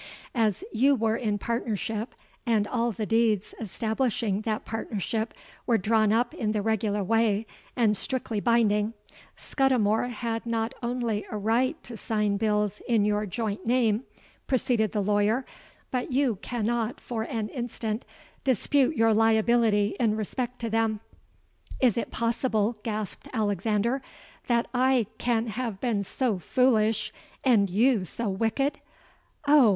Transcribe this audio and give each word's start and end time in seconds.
—'As 0.33 0.63
you 0.71 0.95
were 0.95 1.15
in 1.15 1.37
partnership, 1.37 2.15
and 2.43 2.65
all 2.67 2.91
the 2.91 3.05
deeds 3.05 3.53
establishing 3.59 4.41
that 4.41 4.65
partnership 4.65 5.31
were 5.67 5.77
drawn 5.77 6.11
up 6.11 6.33
in 6.33 6.53
the 6.53 6.61
regular 6.63 7.03
way 7.03 7.45
and 7.75 7.95
strictly 7.95 8.39
binding, 8.39 8.95
Scudimore 9.37 10.07
had 10.07 10.47
not 10.47 10.73
only 10.81 11.23
a 11.29 11.37
right 11.37 11.77
to 11.83 11.95
sign 11.97 12.37
bills 12.37 12.81
in 12.87 13.05
your 13.05 13.27
joint 13.27 13.63
name,' 13.67 14.01
proceeded 14.47 14.91
the 14.91 15.01
lawyer, 15.03 15.45
'but 15.91 16.11
you 16.11 16.37
cannot 16.37 16.99
for 16.99 17.21
an 17.21 17.49
instant 17.49 18.03
dispute 18.43 18.97
your 18.97 19.13
liability 19.13 19.95
in 19.99 20.17
respect 20.17 20.57
to 20.61 20.67
them.'—'Is 20.71 21.95
it 21.95 22.09
possible,' 22.09 22.75
gasped 22.81 23.27
Alexander, 23.33 24.01
'that 24.47 24.65
I 24.73 25.05
can 25.19 25.45
have 25.45 25.79
been 25.79 26.03
so 26.03 26.39
foolish 26.39 27.13
and 27.43 27.69
you 27.69 28.03
so 28.03 28.27
wicked? 28.29 28.79
Oh! 29.47 29.69